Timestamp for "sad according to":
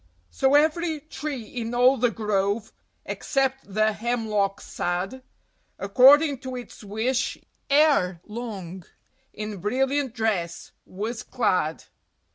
4.59-6.55